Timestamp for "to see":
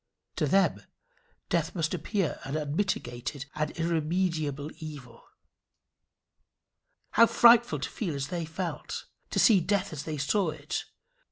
9.29-9.59